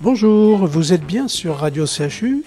Bonjour, 0.00 0.64
vous 0.68 0.92
êtes 0.92 1.04
bien 1.04 1.26
sur 1.26 1.56
Radio 1.56 1.84
CHU. 1.84 2.44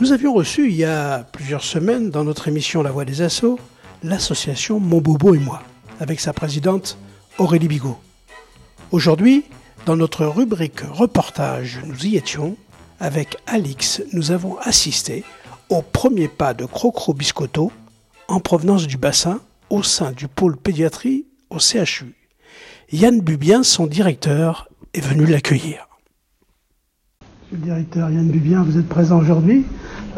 Nous 0.00 0.12
avions 0.12 0.32
reçu 0.32 0.70
il 0.70 0.76
y 0.76 0.84
a 0.84 1.24
plusieurs 1.30 1.62
semaines 1.62 2.08
dans 2.08 2.24
notre 2.24 2.48
émission 2.48 2.82
La 2.82 2.90
Voix 2.90 3.04
des 3.04 3.20
Assauts 3.20 3.58
l'association 4.02 4.80
Mon 4.80 5.02
Bobo 5.02 5.34
et 5.34 5.38
moi, 5.38 5.62
avec 6.00 6.20
sa 6.20 6.32
présidente 6.32 6.96
Aurélie 7.36 7.68
Bigot. 7.68 7.98
Aujourd'hui, 8.92 9.44
dans 9.84 9.96
notre 9.96 10.24
rubrique 10.24 10.80
reportage, 10.80 11.80
nous 11.84 12.06
y 12.06 12.16
étions. 12.16 12.56
Avec 12.98 13.36
Alix, 13.46 14.02
nous 14.14 14.30
avons 14.30 14.56
assisté 14.60 15.22
au 15.68 15.82
premier 15.82 16.28
pas 16.28 16.54
de 16.54 16.64
Crocro 16.64 17.12
Biscotto 17.12 17.72
en 18.26 18.40
provenance 18.40 18.86
du 18.86 18.96
bassin 18.96 19.40
au 19.68 19.82
sein 19.82 20.12
du 20.12 20.28
pôle 20.28 20.56
pédiatrie 20.56 21.26
au 21.50 21.58
CHU. 21.58 22.14
Yann 22.90 23.20
Bubien, 23.20 23.62
son 23.64 23.86
directeur, 23.86 24.70
est 24.94 25.00
venu 25.00 25.26
l'accueillir. 25.26 25.85
Monsieur 27.46 27.64
le 27.64 27.64
directeur 27.64 28.10
Yann 28.10 28.28
Bubien, 28.28 28.62
vous 28.64 28.76
êtes 28.76 28.88
présent 28.88 29.20
aujourd'hui. 29.20 29.66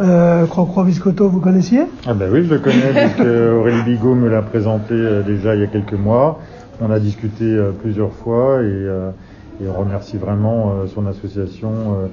Euh, 0.01 0.47
Crocro 0.47 0.83
Biscotto, 0.83 1.29
vous 1.29 1.41
connaissiez? 1.41 1.83
Ah 2.07 2.15
ben 2.15 2.31
oui, 2.33 2.45
je 2.45 2.55
le 2.55 2.59
connais, 2.59 2.91
puisque 2.95 3.21
Aurélie 3.21 3.83
Bigot 3.83 4.15
me 4.15 4.31
l'a 4.31 4.41
présenté 4.41 4.95
euh, 4.95 5.23
déjà 5.23 5.55
il 5.55 5.61
y 5.61 5.65
a 5.65 5.67
quelques 5.67 5.93
mois. 5.93 6.41
On 6.81 6.91
a 6.91 6.99
discuté 6.99 7.45
euh, 7.45 7.73
plusieurs 7.73 8.13
fois 8.13 8.63
et, 8.63 8.65
euh, 8.65 9.11
et, 9.63 9.69
on 9.69 9.75
remercie 9.79 10.17
vraiment 10.17 10.87
son 10.87 11.07
association 11.07 12.09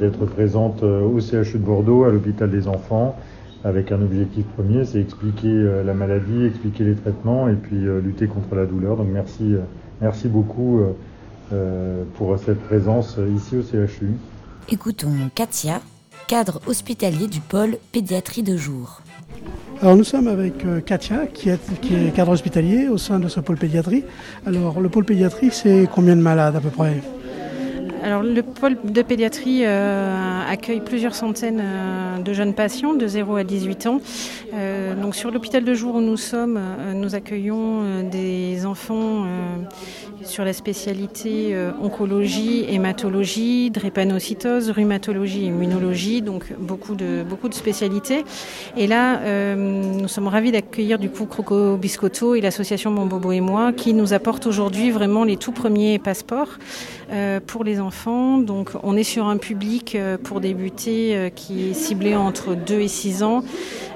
d'être 0.00 0.24
présente 0.24 0.82
au 0.82 1.18
CHU 1.20 1.58
de 1.58 1.64
Bordeaux, 1.64 2.04
à 2.04 2.10
l'hôpital 2.10 2.50
des 2.50 2.66
enfants, 2.66 3.16
avec 3.62 3.92
un 3.92 4.00
objectif 4.00 4.46
premier, 4.56 4.84
c'est 4.84 5.00
expliquer 5.00 5.68
la 5.84 5.92
maladie, 5.92 6.46
expliquer 6.46 6.84
les 6.84 6.94
traitements 6.94 7.48
et 7.48 7.54
puis 7.54 7.84
lutter 8.02 8.26
contre 8.26 8.54
la 8.54 8.66
douleur. 8.66 8.96
Donc 8.96 9.08
merci, 9.12 9.54
merci 10.00 10.28
beaucoup 10.28 10.80
pour 12.16 12.38
cette 12.38 12.60
présence 12.60 13.18
ici 13.36 13.56
au 13.56 13.62
CHU. 13.62 14.12
Écoutons 14.68 15.30
Katia, 15.34 15.80
cadre 16.28 16.60
hospitalier 16.66 17.26
du 17.26 17.40
pôle 17.40 17.78
pédiatrie 17.90 18.42
de 18.42 18.56
jour. 18.56 19.02
Alors 19.82 19.96
nous 19.96 20.04
sommes 20.04 20.28
avec 20.28 20.64
euh, 20.66 20.80
Katia, 20.80 21.26
qui 21.26 21.48
est, 21.48 21.80
qui 21.80 21.94
est, 21.94 22.14
cadre 22.14 22.32
hospitalier 22.32 22.88
au 22.88 22.98
sein 22.98 23.18
de 23.18 23.28
ce 23.28 23.40
pôle 23.40 23.56
pédiatrie. 23.56 24.04
Alors 24.46 24.78
le 24.78 24.88
pôle 24.90 25.06
pédiatrie, 25.06 25.50
c'est 25.50 25.88
combien 25.92 26.14
de 26.16 26.20
malades 26.20 26.54
à 26.54 26.60
peu 26.60 26.68
près? 26.68 27.00
Alors, 28.02 28.22
le 28.22 28.42
pôle 28.42 28.78
de 28.82 29.02
pédiatrie 29.02 29.60
euh, 29.64 30.42
accueille 30.48 30.80
plusieurs 30.80 31.14
centaines 31.14 31.60
euh, 31.62 32.18
de 32.18 32.32
jeunes 32.32 32.54
patients 32.54 32.94
de 32.94 33.06
0 33.06 33.36
à 33.36 33.44
18 33.44 33.86
ans. 33.86 34.00
Euh, 34.54 34.94
donc, 34.94 35.14
sur 35.14 35.30
l'hôpital 35.30 35.64
de 35.64 35.74
jour 35.74 35.96
où 35.96 36.00
nous 36.00 36.16
sommes, 36.16 36.58
nous 36.94 37.14
accueillons 37.14 38.02
des 38.10 38.64
enfants 38.64 39.24
sur 40.22 40.44
la 40.44 40.52
spécialité 40.52 41.56
oncologie, 41.82 42.64
hématologie, 42.68 43.70
drépanocytose, 43.70 44.70
rhumatologie, 44.70 45.46
immunologie, 45.46 46.22
donc 46.22 46.52
beaucoup 46.58 46.94
de, 46.94 47.22
beaucoup 47.22 47.48
de 47.48 47.54
spécialités. 47.54 48.24
Et 48.76 48.86
là, 48.86 49.54
nous 49.56 50.08
sommes 50.08 50.28
ravis 50.28 50.52
d'accueillir 50.52 50.98
du 50.98 51.10
coup 51.10 51.26
Croco 51.26 51.76
Biscotto 51.76 52.34
et 52.34 52.40
l'association 52.40 52.90
Mon 52.90 53.06
Bobo 53.06 53.32
et 53.32 53.40
moi 53.40 53.72
qui 53.72 53.94
nous 53.94 54.12
apportent 54.12 54.46
aujourd'hui 54.46 54.90
vraiment 54.90 55.24
les 55.24 55.36
tout 55.36 55.52
premiers 55.52 55.98
passeports 55.98 56.58
pour 57.46 57.64
les 57.64 57.80
enfants 57.80 57.89
Donc 58.46 58.70
on 58.82 58.96
est 58.96 59.04
sur 59.04 59.26
un 59.26 59.36
public 59.36 59.94
euh, 59.94 60.16
pour 60.16 60.40
débuter 60.40 61.16
euh, 61.16 61.28
qui 61.28 61.70
est 61.70 61.74
ciblé 61.74 62.14
entre 62.14 62.54
2 62.54 62.80
et 62.80 62.88
6 62.88 63.22
ans, 63.22 63.42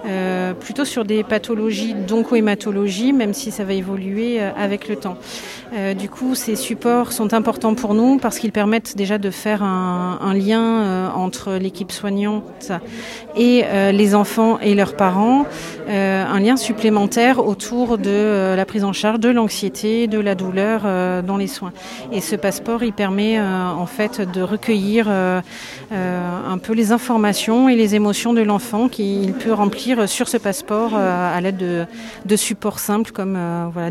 euh, 0.06 0.52
plutôt 0.52 0.84
sur 0.84 1.04
des 1.04 1.22
pathologies 1.22 1.94
d'oncohématologie, 1.94 3.12
même 3.12 3.34
si 3.34 3.50
ça 3.50 3.64
va 3.64 3.72
évoluer 3.72 4.40
avec 4.40 4.88
le 4.88 4.96
temps. 4.96 5.16
Du 5.98 6.08
coup, 6.08 6.36
ces 6.36 6.54
supports 6.54 7.12
sont 7.12 7.34
importants 7.34 7.74
pour 7.74 7.94
nous 7.94 8.18
parce 8.18 8.38
qu'ils 8.38 8.52
permettent 8.52 8.96
déjà 8.96 9.18
de 9.18 9.30
faire 9.30 9.62
un, 9.64 10.18
un 10.20 10.34
lien 10.34 11.12
entre 11.14 11.54
l'équipe 11.54 11.90
soignante 11.90 12.70
et 13.36 13.64
les 13.92 14.14
enfants 14.14 14.60
et 14.60 14.74
leurs 14.74 14.94
parents, 14.94 15.46
un 15.88 16.40
lien 16.40 16.56
supplémentaire 16.56 17.44
autour 17.44 17.98
de 17.98 18.54
la 18.54 18.64
prise 18.66 18.84
en 18.84 18.92
charge 18.92 19.18
de 19.18 19.30
l'anxiété, 19.30 20.06
de 20.06 20.20
la 20.20 20.36
douleur 20.36 20.82
dans 21.24 21.36
les 21.36 21.48
soins. 21.48 21.72
Et 22.12 22.20
ce 22.20 22.36
passeport, 22.36 22.84
il 22.84 22.92
permet 22.92 23.40
en 23.40 23.83
fait 23.86 24.20
de 24.20 24.42
recueillir 24.42 25.06
euh, 25.08 25.40
euh, 25.92 26.52
un 26.52 26.58
peu 26.58 26.72
les 26.72 26.92
informations 26.92 27.68
et 27.68 27.76
les 27.76 27.94
émotions 27.94 28.32
de 28.32 28.42
l'enfant 28.42 28.88
qu'il 28.88 29.32
peut 29.32 29.52
remplir 29.52 30.08
sur 30.08 30.28
ce 30.28 30.36
passeport 30.36 30.92
euh, 30.94 31.36
à 31.36 31.40
l'aide 31.40 31.86
de, 32.26 32.36
supports 32.36 32.80
simples 32.80 33.12
comme 33.12 33.38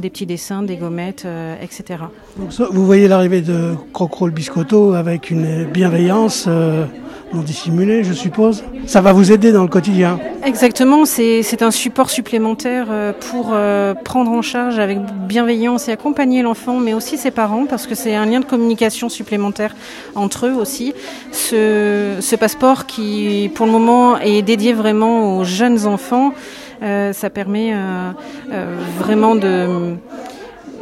des 0.02 0.09
petits 0.09 0.26
dessins, 0.26 0.64
des 0.64 0.76
gommettes, 0.76 1.26
etc. 1.62 2.04
Vous 2.38 2.86
voyez 2.86 3.08
l'arrivée 3.08 3.42
de 3.42 3.74
Crocro 3.94 4.30
Biscotto 4.30 4.94
avec 4.94 5.31
une 5.31 5.64
bienveillance 5.66 6.48
non 7.33 7.41
dissimulée, 7.41 8.03
je 8.03 8.13
suppose. 8.13 8.63
Ça 8.85 9.01
va 9.01 9.13
vous 9.13 9.31
aider 9.31 9.51
dans 9.51 9.63
le 9.63 9.67
quotidien. 9.67 10.19
Exactement, 10.45 11.05
c'est 11.05 11.61
un 11.61 11.71
support 11.71 12.09
supplémentaire 12.09 12.88
pour 13.31 13.55
prendre 14.03 14.31
en 14.31 14.41
charge 14.41 14.79
avec 14.79 14.99
bienveillance 15.27 15.88
et 15.88 15.91
accompagner 15.91 16.41
l'enfant, 16.41 16.79
mais 16.79 16.94
aussi 16.94 17.17
ses 17.17 17.31
parents, 17.31 17.66
parce 17.66 17.88
que 17.88 17.95
c'est 17.95 18.16
un 18.16 18.25
lien 18.25 18.39
de 18.39 18.45
communication 18.45 19.09
supplémentaire 19.09 19.75
entre 20.16 20.47
eux 20.47 20.53
aussi. 20.53 20.94
Ce, 21.31 22.17
ce, 22.19 22.35
passeport 22.35 22.85
qui, 22.85 23.51
pour 23.55 23.65
le 23.65 23.71
moment, 23.71 24.17
est 24.17 24.41
dédié 24.41 24.73
vraiment 24.73 25.38
aux 25.38 25.44
jeunes 25.44 25.85
enfants, 25.85 26.33
euh, 26.81 27.13
ça 27.13 27.29
permet 27.29 27.73
euh, 27.73 28.11
euh, 28.51 28.75
vraiment 29.00 29.35
de 29.35 29.95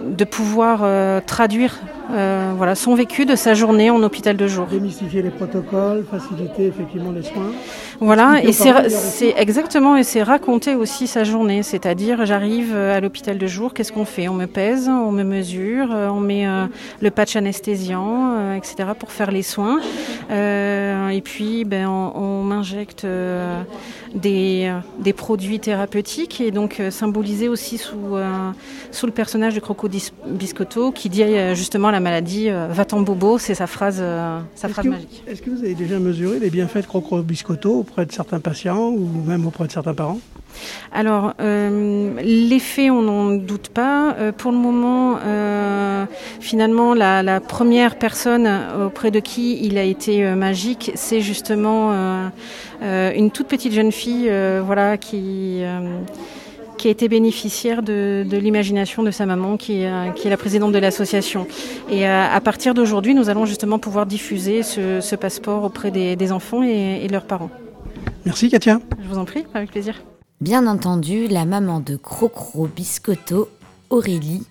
de 0.05 0.23
pouvoir 0.23 0.79
euh, 0.83 1.21
traduire 1.25 1.79
euh, 2.11 2.53
voilà, 2.55 2.75
son 2.75 2.95
vécu 2.95 3.25
de 3.25 3.35
sa 3.35 3.53
journée 3.53 3.89
en 3.89 4.01
hôpital 4.03 4.37
de 4.37 4.47
jour. 4.47 4.65
Démystifier 4.67 5.21
les 5.21 5.29
protocoles, 5.29 6.05
faciliter 6.09 6.67
effectivement 6.67 7.11
les 7.11 7.23
soins. 7.23 7.51
Voilà, 7.99 8.41
et 8.43 8.51
c'est 8.51 9.33
exactement, 9.37 9.95
et 9.95 10.03
c'est 10.03 10.23
raconter 10.23 10.73
aussi 10.73 11.05
sa 11.05 11.23
journée, 11.23 11.61
c'est-à-dire 11.61 12.25
j'arrive 12.25 12.75
à 12.75 12.99
l'hôpital 12.99 13.37
de 13.37 13.45
jour, 13.45 13.75
qu'est-ce 13.75 13.91
qu'on 13.91 14.05
fait? 14.05 14.27
On 14.27 14.33
me 14.33 14.47
pèse, 14.47 14.87
on 14.87 15.11
me 15.11 15.23
mesure, 15.23 15.89
on 15.91 16.19
met 16.19 16.47
euh, 16.47 16.65
le 16.99 17.11
patch 17.11 17.35
anesthésiant, 17.35 18.35
euh, 18.37 18.55
etc. 18.55 18.89
pour 18.97 19.11
faire 19.11 19.31
les 19.31 19.43
soins. 19.43 19.79
Euh, 20.29 21.09
et 21.09 21.21
puis 21.21 21.65
ben, 21.65 21.87
on, 21.87 22.13
on 22.15 22.43
m'injecte 22.43 23.05
euh, 23.05 23.63
des, 24.13 24.73
des, 24.99 25.13
produits 25.13 25.59
thérapeutiques 25.59 26.41
et 26.41 26.51
donc 26.51 26.81
symbolisé 26.89 27.47
aussi 27.47 27.77
sous, 27.77 28.17
sous 28.91 29.05
le 29.05 29.11
personnage 29.11 29.55
de 29.55 29.59
Crocodile 29.59 30.01
Biscotto 30.27 30.91
qui 30.91 31.09
dit 31.09 31.23
justement 31.53 31.91
la 31.91 32.00
maladie 32.01 32.49
va-t'en 32.49 33.01
bobo, 33.01 33.37
c'est 33.37 33.55
sa 33.55 33.67
phrase, 33.67 34.03
sa 34.55 34.67
phrase 34.67 34.85
que, 34.85 34.89
magique. 34.89 35.23
Est-ce 35.27 35.41
que 35.41 35.49
vous 35.49 35.59
avez 35.59 35.75
déjà 35.75 35.99
mesuré 35.99 36.39
les 36.39 36.49
bienfaits 36.49 36.81
de 36.81 36.85
Crocodile 36.87 37.25
Biscotto 37.25 37.79
auprès 37.79 38.05
de 38.05 38.11
certains 38.11 38.39
patients 38.39 38.89
ou 38.89 39.07
même 39.25 39.45
auprès 39.47 39.67
de 39.67 39.71
certains 39.71 39.93
parents? 39.93 40.19
Alors, 40.91 41.33
euh, 41.39 42.13
l'effet, 42.21 42.89
on 42.89 43.01
n'en 43.01 43.31
doute 43.31 43.69
pas. 43.69 44.15
Euh, 44.15 44.31
pour 44.31 44.51
le 44.51 44.57
moment, 44.57 45.17
euh, 45.23 46.05
finalement, 46.39 46.93
la, 46.93 47.23
la, 47.23 47.39
première 47.39 47.97
personne 47.97 48.49
auprès 48.85 49.11
de 49.11 49.19
qui 49.19 49.65
il 49.65 49.77
a 49.77 49.83
été 49.83 50.25
euh, 50.25 50.35
magique, 50.35 50.91
c'est 50.95 51.21
justement 51.21 51.91
euh, 51.91 52.29
euh, 52.83 53.11
une 53.15 53.31
toute 53.31 53.47
petite 53.47 53.73
jeune 53.73 53.91
fille, 53.91 54.31
voilà, 54.65 54.97
qui 54.97 55.61
qui 56.81 56.87
a 56.87 56.91
été 56.91 57.07
bénéficiaire 57.07 57.83
de, 57.83 58.25
de 58.27 58.37
l'imagination 58.37 59.03
de 59.03 59.11
sa 59.11 59.27
maman, 59.27 59.55
qui 59.55 59.83
est, 59.83 60.15
qui 60.15 60.25
est 60.25 60.31
la 60.31 60.37
présidente 60.37 60.71
de 60.71 60.79
l'association. 60.79 61.45
Et 61.91 62.07
à, 62.07 62.33
à 62.33 62.41
partir 62.41 62.73
d'aujourd'hui, 62.73 63.13
nous 63.13 63.29
allons 63.29 63.45
justement 63.45 63.77
pouvoir 63.77 64.07
diffuser 64.07 64.63
ce, 64.63 64.99
ce 64.99 65.15
passeport 65.15 65.63
auprès 65.63 65.91
des, 65.91 66.15
des 66.15 66.31
enfants 66.31 66.63
et, 66.63 67.01
et 67.03 67.07
leurs 67.07 67.25
parents. 67.25 67.51
Merci 68.25 68.49
Katia. 68.49 68.79
Je 68.99 69.07
vous 69.07 69.19
en 69.19 69.25
prie, 69.25 69.45
avec 69.53 69.69
plaisir. 69.69 70.01
Bien 70.41 70.65
entendu, 70.65 71.27
la 71.27 71.45
maman 71.45 71.81
de 71.81 71.97
Crocro 71.97 72.67
Biscotto, 72.75 73.47
Aurélie, 73.91 74.41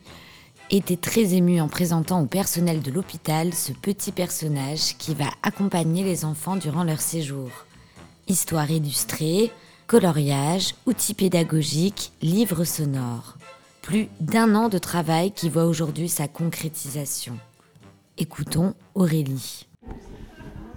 était 0.71 0.95
très 0.97 1.35
émue 1.35 1.61
en 1.61 1.67
présentant 1.67 2.23
au 2.23 2.27
personnel 2.27 2.81
de 2.81 2.93
l'hôpital 2.93 3.53
ce 3.53 3.73
petit 3.73 4.13
personnage 4.13 4.97
qui 4.99 5.15
va 5.15 5.27
accompagner 5.43 6.05
les 6.05 6.25
enfants 6.25 6.55
durant 6.55 6.85
leur 6.85 7.01
séjour. 7.01 7.49
Histoire 8.29 8.71
illustrée, 8.71 9.51
coloriage, 9.91 10.77
outils 10.87 11.15
pédagogiques, 11.15 12.13
livres 12.23 12.63
sonores. 12.63 13.37
Plus 13.83 14.07
d'un 14.21 14.55
an 14.55 14.69
de 14.69 14.79
travail 14.79 15.33
qui 15.33 15.49
voit 15.49 15.65
aujourd'hui 15.65 16.09
sa 16.09 16.29
concrétisation. 16.29 17.33
Écoutons 18.17 18.75
Aurélie. 18.95 19.67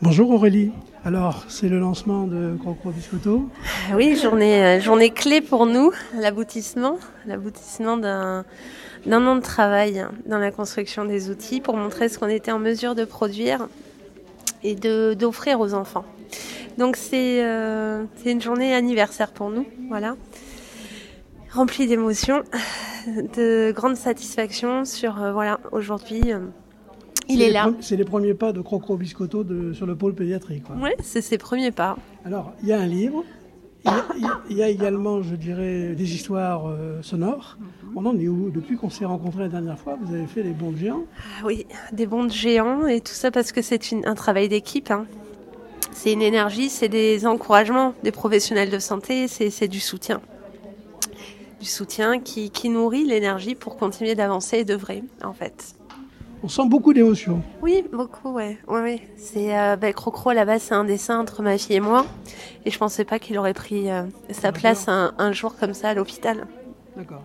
Bonjour 0.02 0.32
Aurélie. 0.32 0.72
Alors, 1.06 1.44
c'est 1.48 1.70
le 1.70 1.78
lancement 1.78 2.26
de 2.26 2.58
Crocro 2.60 2.90
Biscotto. 2.90 3.48
Oui, 3.94 4.18
journée, 4.20 4.82
journée 4.82 5.12
clé 5.12 5.42
pour 5.42 5.68
nous, 5.68 5.92
l'aboutissement, 6.20 6.98
l'aboutissement 7.28 7.98
d'un 7.98 8.46
d'un 9.06 9.28
an 9.28 9.36
de 9.36 9.42
travail 9.42 10.08
dans 10.26 10.40
la 10.40 10.50
construction 10.50 11.06
des 11.06 11.30
outils 11.30 11.62
pour 11.62 11.78
montrer 11.78 12.10
ce 12.10 12.18
qu'on 12.18 12.30
était 12.30 12.54
en 12.54 12.58
mesure 12.58 12.96
de 12.96 13.06
produire 13.06 13.68
et 14.64 14.74
de 14.74 15.14
d'offrir 15.14 15.60
aux 15.60 15.76
enfants. 15.76 16.06
Donc 16.78 16.96
c'est 16.96 17.44
euh, 17.44 18.04
c'est 18.18 18.32
une 18.32 18.42
journée 18.42 18.74
anniversaire 18.74 19.32
pour 19.32 19.50
nous, 19.50 19.66
voilà, 19.90 20.16
remplie 21.52 21.88
d'émotions, 21.88 22.42
de 23.38 23.72
grande 23.72 23.96
satisfaction 23.96 24.86
sur 24.86 25.22
euh, 25.22 25.32
voilà 25.34 25.60
aujourd'hui. 25.72 26.34
Euh, 26.34 26.40
Il 27.30 27.38
C'est 27.38 27.44
est 27.44 27.48
les 27.48 27.54
là. 27.54 27.72
C'est 27.80 27.96
les 27.96 28.06
premiers 28.06 28.34
pas 28.34 28.52
de 28.54 28.62
Crocro 28.62 28.98
Biscotto 28.98 29.44
de- 29.44 29.74
sur 29.74 29.86
le 29.86 29.96
pôle 29.96 30.14
pédiatrique. 30.16 30.64
Ouais, 30.82 30.96
c'est 31.02 31.22
ses 31.22 31.38
premiers 31.38 31.72
pas. 31.72 31.96
Alors, 32.26 32.54
il 32.62 32.70
y 32.70 32.74
a 32.74 32.80
un 32.80 32.86
livre. 32.88 33.24
Il 33.86 34.56
y 34.56 34.62
a, 34.64 34.70
y 34.70 34.72
également, 34.72 35.22
je 35.22 35.36
dirais, 35.36 35.94
des 35.94 36.16
histoires 36.16 36.68
euh, 36.70 37.02
sonores. 37.02 37.58
On 37.96 38.06
en 38.06 38.18
est 38.18 38.30
où? 38.30 38.50
Depuis 38.50 38.78
qu'on 38.78 38.90
s'est 38.90 39.04
rencontrés 39.04 39.42
la 39.44 39.50
dernière 39.50 39.78
fois, 39.78 39.98
vous 40.02 40.14
avez 40.16 40.26
fait 40.26 40.42
les 40.42 40.52
bons 40.54 40.72
de 40.72 40.78
géants? 40.78 41.04
Ah 41.18 41.46
oui, 41.46 41.66
des 41.92 42.06
bons 42.06 42.24
de 42.24 42.32
géants 42.32 42.88
et 42.88 43.02
tout 43.02 43.12
ça 43.14 43.30
parce 43.30 43.52
que 43.52 43.62
c'est 43.62 43.82
un 44.06 44.16
travail 44.16 44.48
d'équipe. 44.48 44.90
hein. 44.90 45.06
C'est 45.96 46.12
une 46.12 46.22
énergie, 46.22 46.70
c'est 46.70 46.90
des 46.90 47.26
encouragements 47.26 47.94
des 48.04 48.12
professionnels 48.12 48.70
de 48.70 48.80
santé, 48.80 49.28
c'est 49.28 49.68
du 49.68 49.80
soutien. 49.80 50.22
Du 51.60 51.66
soutien 51.66 52.20
qui, 52.20 52.50
qui 52.50 52.70
nourrit 52.70 53.06
l'énergie 53.06 53.56
pour 53.56 53.78
continuer 53.78 54.16
d'avancer 54.16 54.58
et 54.58 54.64
d'œuvrer, 54.66 55.04
en 55.24 55.34
fait. 55.34 55.76
On 56.44 56.50
sent 56.50 56.64
beaucoup 56.66 56.94
d'émotion. 56.94 57.42
Oui, 57.62 57.86
beaucoup, 57.90 58.34
ouais. 58.34 58.58
ouais, 58.68 58.82
ouais. 58.82 59.02
C'est 59.16 59.58
euh, 59.58 59.78
ben, 59.78 59.94
Crocro 59.94 60.32
à 60.32 60.34
la 60.34 60.44
base, 60.44 60.64
c'est 60.64 60.74
un 60.74 60.84
dessin 60.84 61.20
entre 61.20 61.42
ma 61.42 61.58
fille 61.58 61.78
et 61.78 61.80
moi, 61.80 62.06
et 62.66 62.70
je 62.70 62.78
pensais 62.78 63.06
pas 63.06 63.18
qu'il 63.18 63.38
aurait 63.38 63.54
pris 63.54 63.90
euh, 63.90 64.04
sa 64.30 64.52
place 64.52 64.90
un, 64.90 65.14
un 65.18 65.32
jour 65.32 65.56
comme 65.56 65.74
ça 65.74 65.88
à 65.90 65.94
l'hôpital. 65.94 66.48
D'accord. 66.98 67.22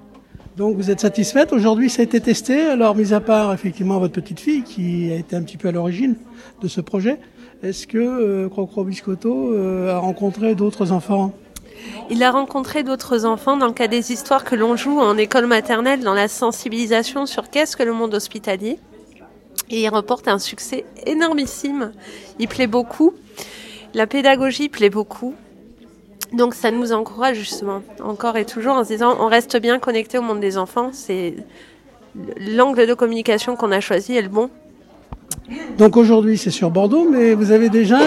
Donc 0.56 0.76
vous 0.76 0.90
êtes 0.92 1.00
satisfaite? 1.00 1.52
Aujourd'hui, 1.52 1.90
ça 1.90 2.02
a 2.02 2.04
été 2.04 2.20
testé. 2.20 2.60
Alors, 2.60 2.94
mis 2.94 3.12
à 3.12 3.20
part 3.20 3.52
effectivement 3.52 3.98
votre 3.98 4.14
petite 4.14 4.38
fille 4.38 4.62
qui 4.62 5.10
a 5.10 5.16
été 5.16 5.34
un 5.34 5.42
petit 5.42 5.56
peu 5.56 5.66
à 5.66 5.72
l'origine 5.72 6.14
de 6.62 6.68
ce 6.68 6.80
projet, 6.80 7.18
est-ce 7.62 7.86
que 7.86 7.98
euh, 7.98 8.48
Crocro 8.48 8.84
Biscotto 8.84 9.52
euh, 9.52 9.92
a 9.92 9.98
rencontré 9.98 10.54
d'autres 10.54 10.92
enfants? 10.92 11.32
Il 12.10 12.22
a 12.22 12.30
rencontré 12.30 12.82
d'autres 12.82 13.24
enfants 13.24 13.56
dans 13.56 13.66
le 13.66 13.72
cas 13.72 13.88
des 13.88 14.12
histoires 14.12 14.44
que 14.44 14.54
l'on 14.54 14.76
joue 14.76 15.00
en 15.00 15.16
école 15.16 15.46
maternelle 15.46 16.00
dans 16.00 16.14
la 16.14 16.28
sensibilisation 16.28 17.26
sur 17.26 17.50
qu'est-ce 17.50 17.76
que 17.76 17.82
le 17.82 17.92
monde 17.92 18.14
hospitalier. 18.14 18.78
Et 19.70 19.82
il 19.82 19.88
remporte 19.88 20.28
un 20.28 20.38
succès 20.38 20.84
énormissime. 21.06 21.92
Il 22.38 22.48
plaît 22.48 22.66
beaucoup. 22.66 23.12
La 23.92 24.06
pédagogie 24.06 24.68
plaît 24.68 24.90
beaucoup. 24.90 25.34
Donc 26.32 26.54
ça 26.54 26.70
nous 26.70 26.92
encourage 26.92 27.38
justement, 27.38 27.82
encore 28.02 28.36
et 28.36 28.44
toujours, 28.44 28.74
en 28.74 28.84
se 28.84 28.88
disant 28.88 29.16
on 29.18 29.26
reste 29.26 29.56
bien 29.56 29.78
connecté 29.78 30.18
au 30.18 30.22
monde 30.22 30.40
des 30.40 30.58
enfants. 30.58 30.90
C'est 30.92 31.34
l'angle 32.38 32.86
de 32.86 32.94
communication 32.94 33.56
qu'on 33.56 33.72
a 33.72 33.80
choisi 33.80 34.14
est 34.14 34.22
le 34.22 34.28
bon. 34.28 34.50
Donc 35.78 35.96
aujourd'hui, 35.96 36.36
c'est 36.36 36.50
sur 36.50 36.70
Bordeaux, 36.70 37.08
mais 37.08 37.34
vous 37.34 37.52
avez 37.52 37.68
déjà, 37.68 37.98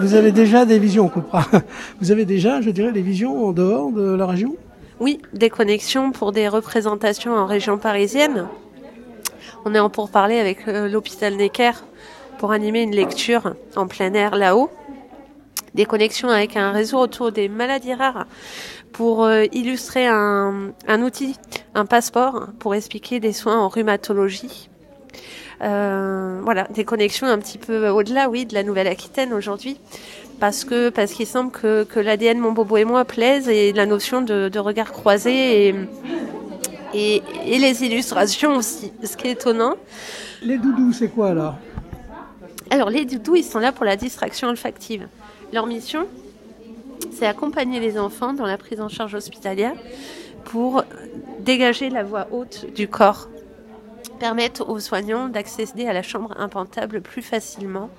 vous 0.00 0.14
avez 0.14 0.32
déjà 0.32 0.64
des 0.64 0.78
visions. 0.78 1.10
Vous 2.00 2.10
avez 2.10 2.24
déjà, 2.24 2.60
je 2.60 2.70
dirais, 2.70 2.92
des 2.92 3.02
visions 3.02 3.46
en 3.46 3.52
dehors 3.52 3.90
de 3.90 4.14
la 4.14 4.26
région? 4.26 4.56
Oui, 5.00 5.20
des 5.32 5.50
connexions 5.50 6.12
pour 6.12 6.32
des 6.32 6.48
représentations 6.48 7.34
en 7.34 7.46
région 7.46 7.78
parisienne. 7.78 8.46
On 9.64 9.74
est 9.74 9.78
en 9.78 9.90
pourparlers 9.90 10.38
avec 10.38 10.68
euh, 10.68 10.88
l'hôpital 10.88 11.36
Necker 11.36 11.72
pour 12.38 12.52
animer 12.52 12.82
une 12.82 12.94
lecture 12.94 13.54
en 13.76 13.86
plein 13.86 14.12
air 14.14 14.36
là-haut. 14.36 14.70
Des 15.74 15.86
connexions 15.86 16.28
avec 16.28 16.56
un 16.56 16.72
réseau 16.72 16.98
autour 16.98 17.32
des 17.32 17.48
maladies 17.48 17.94
rares 17.94 18.26
pour 18.92 19.24
euh, 19.24 19.44
illustrer 19.52 20.06
un 20.06 20.72
outil, 21.02 21.36
un 21.74 21.86
passeport 21.86 22.48
pour 22.58 22.74
expliquer 22.74 23.20
des 23.20 23.32
soins 23.32 23.58
en 23.58 23.68
rhumatologie. 23.68 24.68
Euh, 25.62 26.40
voilà, 26.42 26.66
des 26.74 26.84
connexions 26.84 27.26
un 27.26 27.38
petit 27.38 27.58
peu 27.58 27.88
au-delà, 27.88 28.28
oui, 28.28 28.46
de 28.46 28.54
la 28.54 28.64
Nouvelle-Aquitaine 28.64 29.32
aujourd'hui, 29.32 29.78
parce 30.40 30.64
que 30.64 30.88
parce 30.88 31.12
qu'il 31.12 31.26
semble 31.26 31.52
que, 31.52 31.84
que 31.84 32.00
l'ADN 32.00 32.38
Mon 32.38 32.52
Bobo 32.52 32.76
et 32.76 32.84
moi 32.84 33.04
plaise 33.04 33.48
et 33.48 33.72
la 33.72 33.86
notion 33.86 34.22
de, 34.22 34.48
de 34.48 34.58
regard 34.58 34.90
croisé 34.90 35.68
et, 35.68 35.74
et, 36.94 37.22
et 37.46 37.58
les 37.58 37.84
illustrations 37.84 38.56
aussi, 38.56 38.92
ce 39.04 39.16
qui 39.16 39.28
est 39.28 39.32
étonnant. 39.32 39.74
Les 40.42 40.58
doudous, 40.58 40.92
c'est 40.92 41.08
quoi 41.08 41.28
alors 41.28 41.54
Alors 42.70 42.90
les 42.90 43.04
doudous, 43.04 43.36
ils 43.36 43.44
sont 43.44 43.60
là 43.60 43.70
pour 43.70 43.84
la 43.84 43.94
distraction 43.94 44.48
olfactive. 44.48 45.06
Leur 45.52 45.66
mission, 45.66 46.06
c'est 47.12 47.26
accompagner 47.26 47.78
les 47.78 47.98
enfants 47.98 48.32
dans 48.32 48.46
la 48.46 48.58
prise 48.58 48.80
en 48.80 48.88
charge 48.88 49.14
hospitalière 49.14 49.74
pour 50.44 50.82
dégager 51.38 51.88
la 51.88 52.02
voix 52.02 52.26
haute 52.32 52.66
du 52.74 52.88
corps, 52.88 53.28
permettre 54.22 54.68
aux 54.68 54.78
soignants 54.78 55.28
d'accéder 55.28 55.88
à 55.88 55.92
la 55.92 56.02
chambre 56.02 56.32
impentable 56.38 57.00
plus 57.00 57.22
facilement. 57.22 57.90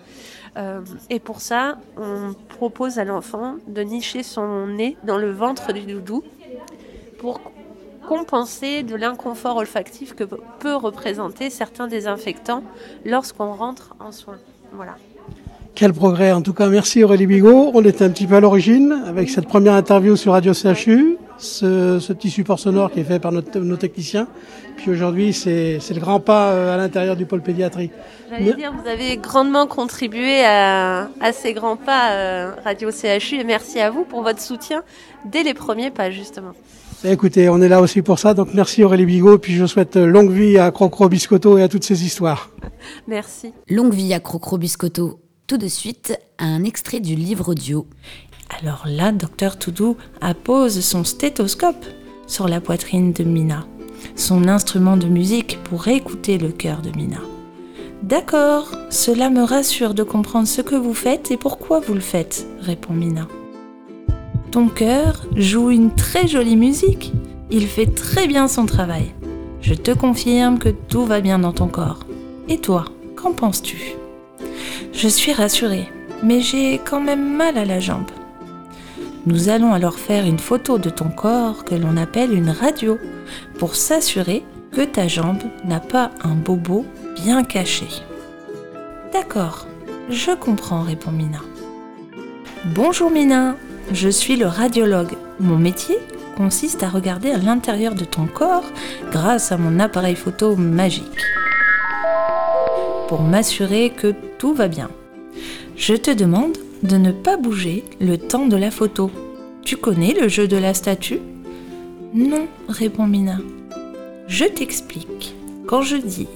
Euh, 0.55 0.79
et 1.09 1.19
pour 1.19 1.41
ça, 1.41 1.79
on 1.97 2.33
propose 2.47 2.97
à 2.97 3.03
l'enfant 3.03 3.55
de 3.67 3.81
nicher 3.81 4.23
son 4.23 4.67
nez 4.67 4.95
dans 5.03 5.17
le 5.17 5.31
ventre 5.31 5.73
du 5.73 5.81
doudou 5.81 6.23
pour 7.19 7.41
compenser 8.07 8.83
de 8.83 8.95
l'inconfort 8.95 9.57
olfactif 9.57 10.15
que 10.15 10.23
peut 10.23 10.75
représenter 10.75 11.49
certains 11.49 11.87
désinfectants 11.87 12.63
lorsqu'on 13.03 13.51
rentre 13.51 13.93
en 13.99 14.13
soins. 14.13 14.39
Voilà. 14.71 14.95
Quel 15.75 15.91
progrès 15.91 16.31
En 16.31 16.41
tout 16.41 16.53
cas, 16.53 16.69
merci 16.69 17.03
Aurélie 17.03 17.27
Bigot. 17.27 17.71
On 17.73 17.83
était 17.83 18.05
un 18.05 18.09
petit 18.11 18.27
peu 18.27 18.35
à 18.35 18.39
l'origine 18.39 19.03
avec 19.05 19.29
cette 19.29 19.47
première 19.47 19.73
interview 19.73 20.15
sur 20.15 20.31
Radio 20.31 20.53
CHU, 20.53 21.17
ce, 21.37 21.99
ce 21.99 22.13
petit 22.13 22.29
support 22.29 22.59
sonore 22.59 22.91
qui 22.91 22.99
est 22.99 23.03
fait 23.03 23.19
par 23.19 23.31
notre- 23.31 23.59
nos 23.59 23.77
techniciens. 23.77 24.27
Puis 24.77 24.89
aujourd'hui, 24.91 25.33
c'est 25.33 25.77
c'est 25.79 25.93
le 25.93 25.99
grand 25.99 26.19
pas 26.19 26.51
euh, 26.51 26.73
à 26.73 26.77
l'intérieur 26.77 27.15
du 27.15 27.25
pôle 27.25 27.41
pédiatrie. 27.41 27.91
J'allais 28.29 28.53
dire, 28.53 28.71
vous 28.73 28.87
avez 28.89 29.17
grandement 29.17 29.67
contribué 29.67 30.43
à, 30.45 31.09
à 31.21 31.31
ces 31.31 31.53
grands 31.53 31.75
pas 31.77 32.11
euh, 32.13 32.51
Radio 32.63 32.89
CHU 32.91 33.35
et 33.39 33.43
merci 33.43 33.79
à 33.79 33.91
vous 33.91 34.03
pour 34.05 34.23
votre 34.23 34.41
soutien 34.41 34.83
dès 35.25 35.43
les 35.43 35.53
premiers 35.53 35.91
pas 35.91 36.09
justement. 36.11 36.51
Écoutez, 37.05 37.49
on 37.49 37.61
est 37.61 37.67
là 37.67 37.81
aussi 37.81 38.01
pour 38.01 38.17
ça, 38.17 38.33
donc 38.33 38.53
merci 38.53 38.81
Aurélie 38.83 39.05
Bigot. 39.05 39.37
Puis 39.37 39.53
je 39.55 39.65
souhaite 39.65 39.97
euh, 39.97 40.05
longue 40.05 40.31
vie 40.31 40.57
à 40.57 40.71
Crocro 40.71 41.09
Biscotto 41.09 41.57
et 41.57 41.63
à 41.63 41.67
toutes 41.67 41.83
ces 41.83 42.05
histoires. 42.05 42.49
Merci. 43.07 43.51
Longue 43.69 43.93
vie 43.93 44.13
à 44.13 44.19
Crocro 44.21 44.57
Biscotto. 44.57 45.19
Tout 45.45 45.57
de 45.57 45.67
suite, 45.67 46.17
un 46.39 46.63
extrait 46.63 47.01
du 47.01 47.15
livre 47.15 47.49
audio. 47.49 47.85
Alors 48.49 48.83
là, 48.87 49.11
Docteur 49.11 49.57
Toudou 49.57 49.97
appose 50.21 50.79
son 50.81 51.03
stéthoscope 51.03 51.85
sur 52.27 52.47
la 52.47 52.61
poitrine 52.61 53.13
de 53.13 53.23
Mina, 53.23 53.65
son 54.15 54.47
instrument 54.47 54.97
de 54.97 55.07
musique 55.07 55.59
pour 55.63 55.87
écouter 55.87 56.37
le 56.37 56.49
cœur 56.49 56.81
de 56.81 56.91
Mina. 56.95 57.19
D'accord, 58.03 58.71
cela 58.89 59.29
me 59.29 59.43
rassure 59.43 59.93
de 59.93 60.03
comprendre 60.03 60.47
ce 60.47 60.61
que 60.61 60.75
vous 60.75 60.93
faites 60.93 61.31
et 61.31 61.37
pourquoi 61.37 61.79
vous 61.79 61.93
le 61.93 62.01
faites, 62.01 62.45
répond 62.59 62.93
Mina. 62.93 63.27
Ton 64.51 64.67
cœur 64.67 65.25
joue 65.35 65.71
une 65.71 65.95
très 65.95 66.27
jolie 66.27 66.57
musique. 66.57 67.11
Il 67.49 67.65
fait 67.65 67.87
très 67.87 68.27
bien 68.27 68.47
son 68.47 68.65
travail. 68.65 69.13
Je 69.61 69.73
te 69.73 69.91
confirme 69.91 70.59
que 70.59 70.69
tout 70.69 71.05
va 71.05 71.21
bien 71.21 71.39
dans 71.39 71.53
ton 71.53 71.67
corps. 71.67 72.01
Et 72.49 72.57
toi, 72.57 72.85
qu'en 73.15 73.31
penses-tu? 73.31 73.95
Je 74.91 75.07
suis 75.07 75.33
rassurée, 75.33 75.87
mais 76.23 76.41
j'ai 76.41 76.79
quand 76.79 76.99
même 76.99 77.35
mal 77.35 77.57
à 77.57 77.65
la 77.65 77.79
jambe. 77.79 78.11
Nous 79.25 79.47
allons 79.47 79.73
alors 79.73 79.99
faire 79.99 80.25
une 80.25 80.39
photo 80.39 80.77
de 80.77 80.89
ton 80.89 81.07
corps 81.07 81.63
que 81.63 81.75
l'on 81.75 81.95
appelle 81.95 82.33
une 82.33 82.49
radio 82.49 82.99
pour 83.57 83.75
s'assurer 83.75 84.43
que 84.73 84.81
ta 84.81 85.07
jambe 85.07 85.43
n'a 85.63 85.79
pas 85.79 86.11
un 86.25 86.35
bobo 86.35 86.85
bien 87.15 87.45
caché. 87.45 87.87
D'accord, 89.13 89.65
je 90.09 90.31
comprends, 90.31 90.81
répond 90.81 91.11
Mina. 91.11 91.39
Bonjour 92.75 93.09
Mina, 93.09 93.55
je 93.93 94.09
suis 94.09 94.35
le 94.35 94.47
radiologue. 94.47 95.15
Mon 95.39 95.57
métier 95.57 95.99
consiste 96.35 96.83
à 96.83 96.89
regarder 96.89 97.31
à 97.31 97.37
l'intérieur 97.37 97.95
de 97.95 98.03
ton 98.03 98.25
corps 98.25 98.65
grâce 99.09 99.53
à 99.53 99.57
mon 99.57 99.79
appareil 99.79 100.17
photo 100.17 100.57
magique 100.57 101.21
pour 103.07 103.21
m'assurer 103.21 103.91
que 103.91 104.13
tout 104.37 104.53
va 104.53 104.67
bien. 104.67 104.89
Je 105.77 105.93
te 105.93 106.11
demande 106.11 106.57
de 106.83 106.97
ne 106.97 107.11
pas 107.11 107.37
bouger 107.37 107.83
le 107.99 108.17
temps 108.17 108.45
de 108.45 108.57
la 108.57 108.69
photo. 108.71 109.09
Tu 109.63 109.77
connais 109.77 110.13
le 110.13 110.27
jeu 110.27 110.47
de 110.47 110.57
la 110.57 110.73
statue? 110.73 111.19
Non, 112.13 112.47
répond 112.67 113.07
Mina. 113.07 113.39
Je 114.27 114.45
t'explique. 114.45 115.35
Quand 115.65 115.81
je 115.81 115.95
dis 115.95 116.27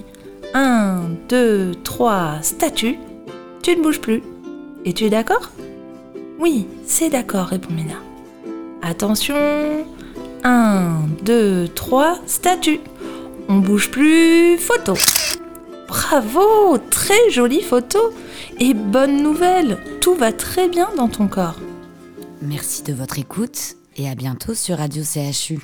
1, 0.53 1.01
2, 1.29 1.75
3, 1.83 2.39
statue, 2.41 2.97
tu 3.61 3.75
ne 3.75 3.83
bouges 3.83 3.99
plus. 3.99 4.23
Es-tu 4.85 5.09
d'accord? 5.09 5.51
Oui, 6.39 6.67
c'est 6.85 7.09
d'accord, 7.09 7.47
répond 7.47 7.73
Mina. 7.73 7.95
Attention 8.81 9.35
1, 10.43 10.93
2, 11.23 11.67
3, 11.75 12.19
statue. 12.25 12.79
On 13.49 13.57
bouge 13.57 13.91
plus, 13.91 14.57
photo. 14.57 14.93
Bravo 15.87 16.77
Très 16.89 17.29
jolie 17.29 17.61
photo 17.61 17.99
Et 18.59 18.73
bonne 18.73 19.23
nouvelle 19.23 19.77
Tout 20.01 20.15
va 20.15 20.31
très 20.31 20.67
bien 20.67 20.89
dans 20.97 21.07
ton 21.07 21.27
corps. 21.27 21.59
Merci 22.41 22.83
de 22.83 22.93
votre 22.93 23.19
écoute 23.19 23.75
et 23.95 24.09
à 24.09 24.15
bientôt 24.15 24.53
sur 24.53 24.77
Radio 24.77 25.03
CHU. 25.03 25.59